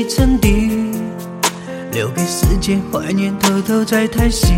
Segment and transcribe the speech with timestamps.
[0.00, 0.92] 已沉底，
[1.92, 4.54] 留给时间怀念，偷偷在叹息。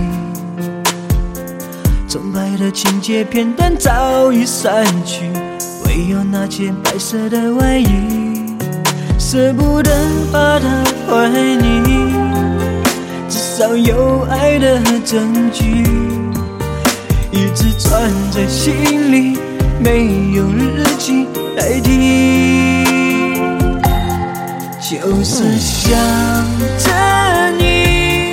[2.09, 5.25] 钟摆的情节片段早已散去，
[5.85, 8.55] 唯有那件白色的外衣，
[9.19, 9.91] 舍不得
[10.31, 11.29] 把它还
[11.59, 12.15] 你。
[13.29, 15.83] 至少有爱的证据，
[17.33, 19.37] 一直攥在心里，
[19.81, 22.32] 没有日记代替。
[25.13, 25.93] 就是想
[26.79, 26.91] 着
[27.59, 28.33] 你，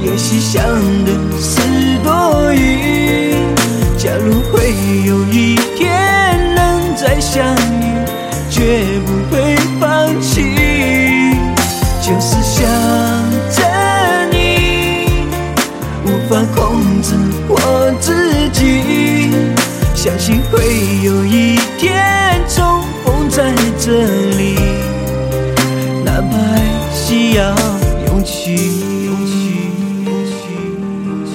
[0.00, 0.64] 也许想
[1.04, 1.60] 的是
[2.02, 3.34] 多余。
[3.98, 4.72] 假如会
[5.06, 7.84] 有一天能再相遇，
[8.50, 11.36] 绝不会放弃。
[12.00, 12.42] 就是
[27.34, 27.52] 要
[28.06, 28.54] 勇气，
[29.06, 29.32] 勇气，
[30.04, 30.32] 勇气，
[31.04, 31.32] 勇气。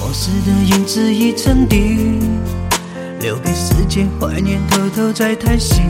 [0.00, 2.18] 往事的影子已沉底，
[3.20, 5.82] 留给时间怀念，偷偷在叹息。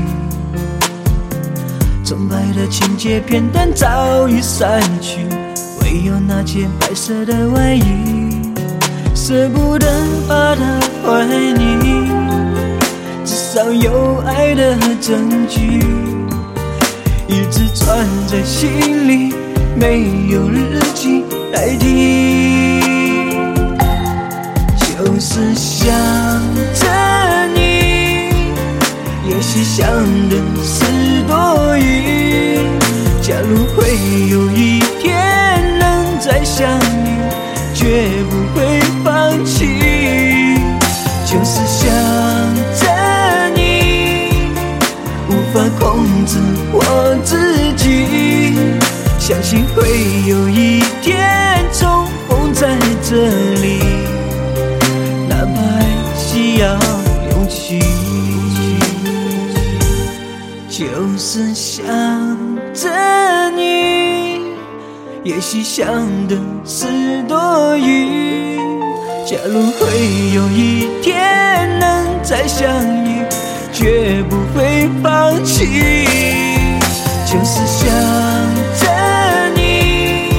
[2.05, 5.25] 钟摆的情节片段早已散去，
[5.99, 7.83] 没有那件白色的外衣，
[9.17, 9.89] 舍不得
[10.29, 11.27] 把它还
[11.59, 12.09] 你。
[13.25, 15.83] 至少有爱的证据，
[17.27, 19.35] 一直攥在心里，
[19.75, 22.81] 没有日记代替。
[24.79, 25.91] 就是想
[26.75, 26.87] 着
[27.57, 28.31] 你，
[29.29, 29.85] 也许想
[30.29, 31.88] 的是多余。
[46.29, 46.39] 是
[46.71, 48.05] 我自己，
[49.19, 49.89] 相信会
[50.29, 53.17] 有一天重逢在这
[53.63, 53.81] 里。
[55.27, 55.57] 哪怕
[56.19, 56.79] 需要
[57.31, 57.81] 勇气，
[60.69, 60.85] 就
[61.17, 61.83] 是想
[62.75, 62.91] 着
[63.57, 64.43] 你，
[65.25, 65.87] 也许想
[66.29, 68.59] 的是多余。
[69.25, 72.69] 假如会有一天能再相
[73.07, 73.25] 遇，
[73.79, 76.05] 绝不会放弃。
[77.25, 77.89] 就是想
[78.81, 78.83] 着
[79.55, 80.33] 你，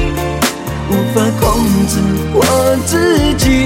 [0.90, 2.00] 无法控制
[2.34, 2.44] 我
[2.86, 3.66] 自己。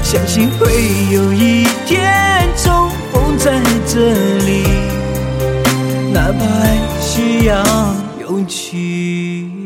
[0.00, 0.70] 相信会
[1.10, 4.12] 有一天重逢在这
[4.46, 4.62] 里，
[6.12, 6.44] 哪怕
[7.00, 7.64] 需要
[8.20, 9.61] 勇气。